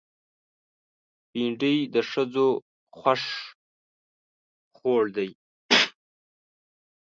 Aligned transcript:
بېنډۍ 1.31 1.77
د 1.93 1.95
ښځو 2.11 2.47
خوښ 2.97 3.23
خوړ 4.75 5.03
دی 5.17 5.29